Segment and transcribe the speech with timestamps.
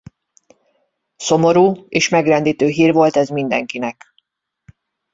[1.15, 4.13] Szomorú és megrendítő hír volt ez mindenkinek.